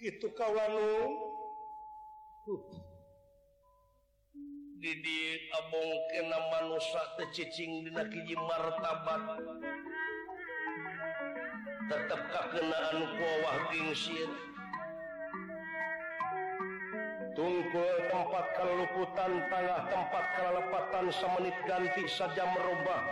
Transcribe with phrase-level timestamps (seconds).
[0.00, 1.12] itu kawanam
[11.92, 14.30] tetap kekenaan bawahsin
[17.36, 23.04] tungko tempat keuputan tanah tempat keatan semenit ganti saja merubah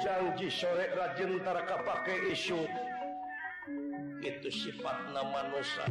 [0.00, 2.95] janji sore rajentarkapak isu yang
[4.26, 5.86] itu sifat namasa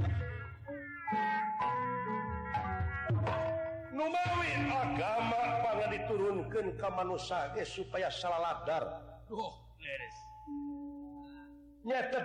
[4.75, 6.71] agama diturunkan
[7.63, 8.99] supaya salah ladarta
[9.31, 9.53] oh,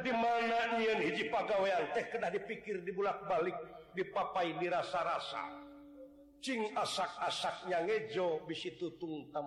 [0.02, 3.54] di manai pegawean teh dipikir di bulak-balik
[3.94, 9.46] dipapai dirasa-rasacinc asak-asaknya ngejo bisi tutung kam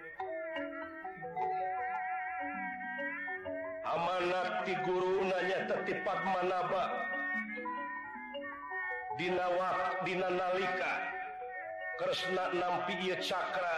[4.09, 6.83] ati guru nanya tertipat Manaba
[9.21, 10.91] Diwak nalika
[12.01, 13.75] kesna nampi dia Cakra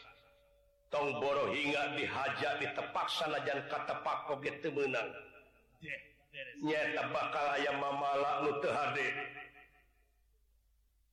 [0.91, 5.07] ng boro hingga dihajar di tepak sanajan kata pako gettemenang
[6.59, 8.59] nyata bakal aya Manut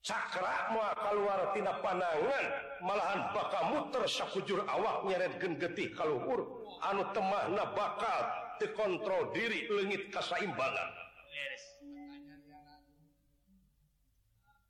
[0.03, 0.73] Cakra
[1.13, 2.47] keluar panwan
[2.83, 6.49] malahan bakal muterkujur awak nyeregen getih kalau huruf
[6.91, 8.19] anu temakna bakal
[8.59, 10.91] dikontrol diri legit kesaimbangan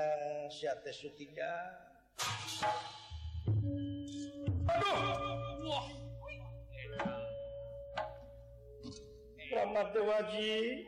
[9.51, 10.87] Ram wajib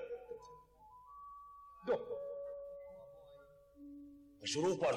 [1.85, 4.95] Hai surpan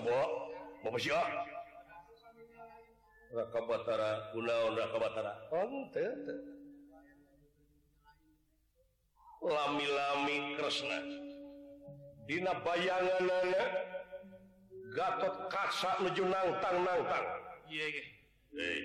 [3.35, 4.71] rakatara gun oh,
[9.49, 10.79] lamilamires
[12.29, 16.53] Di bayangangatot kasak menuju naang
[16.85, 17.21] naang Hai
[18.61, 18.81] eh,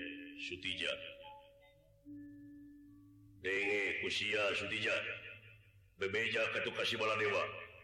[3.40, 4.44] denge usia
[6.00, 7.44] bebeja ketuakasi bala dewa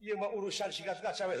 [0.00, 1.40] 言えばうさしががちゃってさんだが!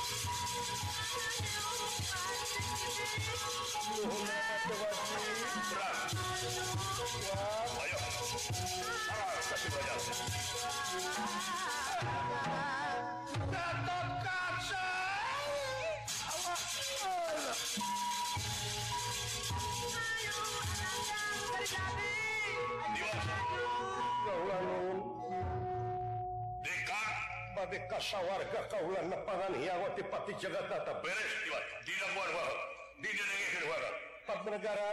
[28.01, 32.61] asa warga kaulan nepangan hiawat di pati Jagatata beres diwat di lamuan warga
[32.97, 33.91] di nenengin warga
[34.25, 34.89] empat negara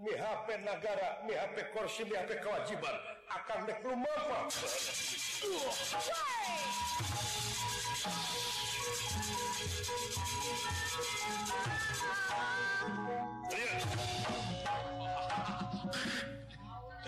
[0.00, 2.96] mi HP negara mi HP kursi mi HP kewajiban
[3.36, 4.48] akan deklum apa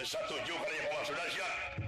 [0.08, 1.87] Satu juga yang maksudnya siap.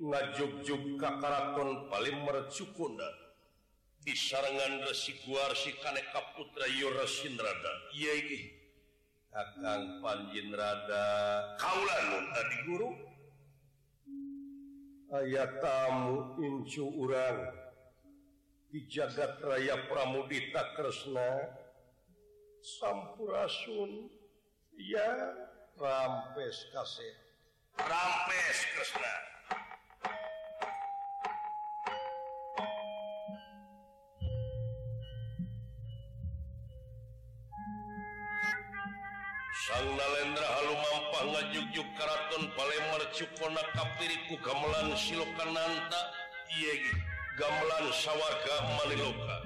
[0.00, 2.94] Jogjog Kakaraton paling merecu pun
[4.06, 7.90] disngan resiguars kanek Kaputra Youraradarada
[11.58, 11.82] kau
[12.70, 12.94] guru
[15.18, 17.38] ayat tamu Incurang
[18.70, 24.14] dijagarayaa Pramuudita Kresnasura Sun
[24.78, 25.10] ya
[25.74, 26.58] Rames
[27.74, 29.37] Ramesresna
[41.78, 46.00] Ujug Karaton palemar Cukona Kapiriku gamelan Silokananta
[46.58, 46.90] iye iya.
[47.38, 49.36] gamelan sawaga Maniloka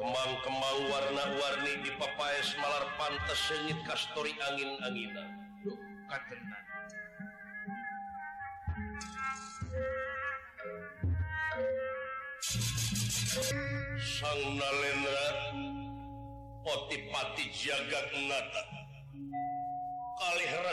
[0.00, 5.28] kembang-kembang warna-warni di Papaes Malar pantas sengit Kastori angin-anginan
[14.08, 15.28] sang Nalendra
[16.64, 18.73] Potipati jagat nata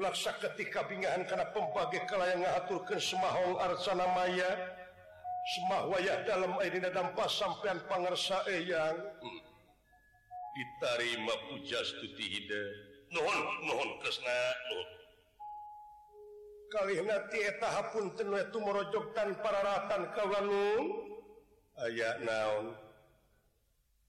[0.00, 4.36] pirsa ketika binaan karena pembagikala yang mengaturkan semaul Arcana May
[5.42, 8.96] seway dalam air eh, tanpa sampeyan panaiang
[10.52, 11.88] ditarimajas
[16.72, 16.94] kali
[17.64, 20.20] tahap pun tenuh itu merojoktan paraatan ke
[21.80, 22.76] aya naon.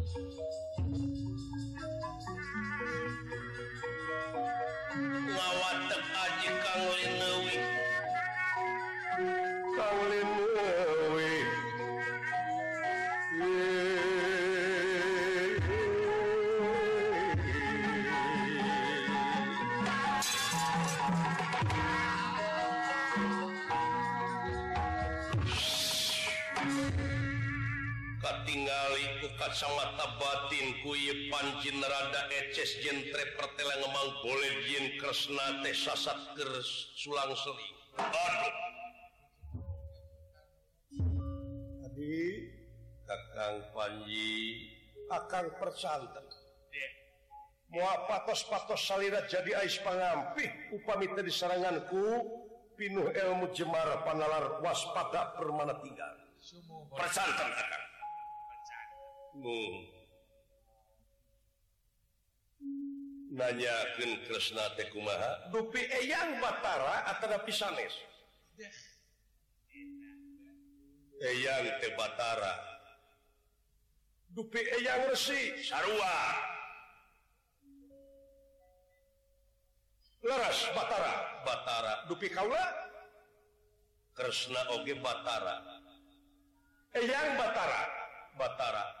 [5.43, 5.90] mawadda
[29.75, 36.47] mata batin kuye pancin rada eces jentre pertela ngemang boleh jen kresna teh sasat ker
[36.95, 37.71] sulang seling.
[37.99, 38.49] aduh
[41.83, 42.19] tadi
[43.03, 44.31] kakang panji
[45.11, 46.25] akang percanten
[46.71, 46.93] yeah.
[47.71, 52.19] Mau patos-patos salira jadi ais pangampih upami tadi seranganku
[52.75, 56.15] pinuh ilmu jemar panalar waspada permana tinggal
[56.95, 57.85] percanten kakang
[59.31, 59.63] Hai
[63.31, 65.15] nanya filmresna Tema
[65.55, 67.79] dupi yang batara atau pis yang
[74.35, 75.95] dupi yang resih Hai
[80.27, 81.13] leras batara
[81.47, 82.51] batatara dupi kalau
[84.19, 85.39] Hairesna OG bata
[86.99, 87.79] yang bata
[88.35, 89.00] batara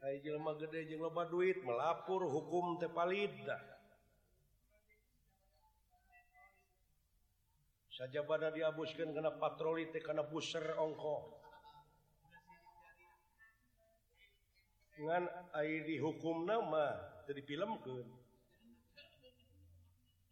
[0.00, 0.80] gede
[1.30, 3.12] duit melapur hukum tepal
[7.92, 11.36] saja pada diabuskan karena patrolit karena busser ongko
[14.96, 16.96] dengan air di hukum nama
[17.28, 17.60] terpil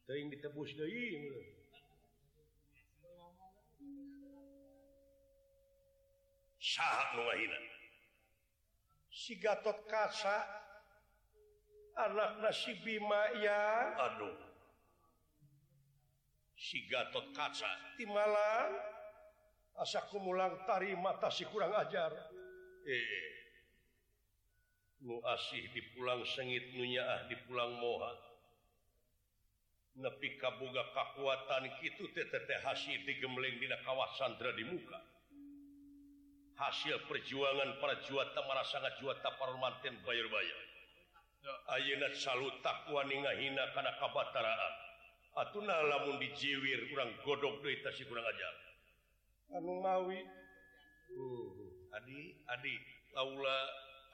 [0.09, 0.73] keing ditebus
[6.57, 7.63] saatan
[9.19, 10.03] gatotca
[11.99, 13.03] anak nasiuh
[16.59, 17.71] sigatot kaca
[19.83, 22.11] asku pulang tari mata sih kurang ajar
[24.99, 25.71] muih eh.
[25.71, 28.19] di pulang sengit nunya ah di pulang mohan
[30.03, 32.07] nepikabuga kekuatan itu
[32.63, 33.47] has tigemng
[33.87, 34.99] kawasanndra dimuka
[36.59, 40.59] hasil perjuangan para juatan merasaangan juta parmanten bayar-bayar
[41.39, 42.11] karena
[45.39, 50.19] Atmun dijiwir kurang godok kurangjarwi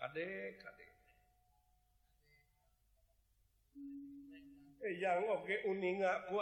[0.04, 0.60] Adek
[5.00, 6.36] yang oke uningku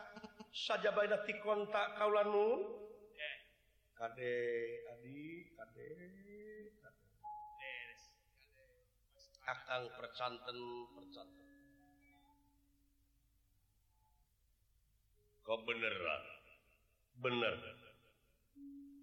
[0.55, 2.63] saja bay di kontak kauundek
[9.97, 10.57] percantan
[15.41, 16.23] kok beneran
[17.39, 17.57] ner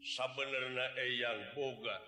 [0.07, 1.99] Sab yang boga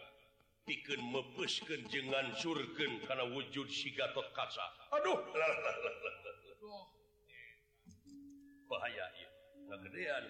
[0.63, 5.19] piken mebeskenngan surgen karena wujud sigato kasah aduh
[8.71, 9.07] bahaya
[9.67, 10.25] kejadian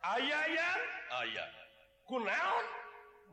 [0.00, 0.70] aya ya
[1.20, 1.46] aya
[2.16, 2.66] naon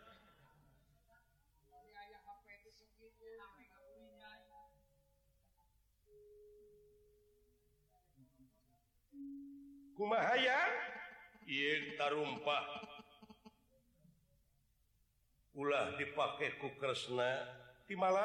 [10.01, 10.57] Mahaaya
[11.93, 12.41] tarump
[15.53, 17.45] pulah dipakai kuresna
[17.85, 18.17] timah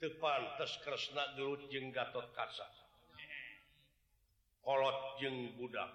[0.00, 2.64] depan tesresna dulu jenggahtot kast
[5.20, 5.90] jeng budak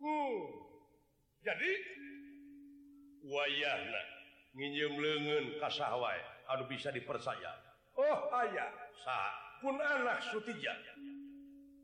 [0.00, 0.40] hmm.
[1.44, 1.70] jadi
[4.88, 6.16] le kasaway
[6.48, 7.52] Aduh bisa dipercaya
[7.92, 10.72] Oh ayaah pun anak sutinya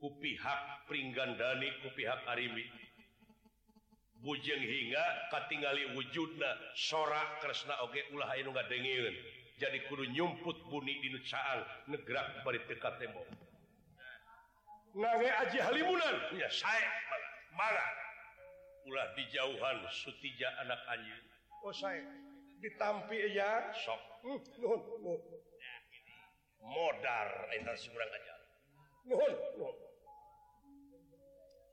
[0.00, 2.46] kupihak peringgandani kupihak Ari
[4.22, 8.30] bujeng hingga katingali wujudna sorakresna Oke Ulah
[8.70, 8.86] dein
[9.58, 13.22] jadi guru nyput bunyi diaan Negrakkat tembo
[14.98, 15.14] na
[15.46, 16.00] ajamun
[17.54, 17.90] marah
[18.88, 20.30] ulah dijauhan suti
[20.66, 21.18] anakaknya
[22.58, 23.94] ditamp ya so
[26.64, 27.02] mod
[27.54, 27.90] energi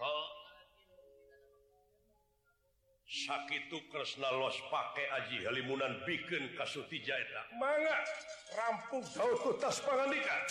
[0.00, 0.52] Hai
[3.08, 8.04] sakitresna Los pakai aji halimunan bikin kasuti Jaita banget
[8.52, 10.44] rampung da kutas panganikan